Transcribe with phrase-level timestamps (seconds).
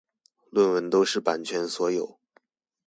[0.51, 2.17] 論文都是版權所有